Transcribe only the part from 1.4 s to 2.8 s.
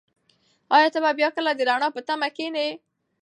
د رڼا په تمه کښېنې؟